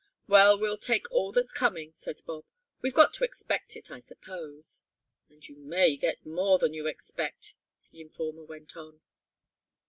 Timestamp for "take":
0.79-1.11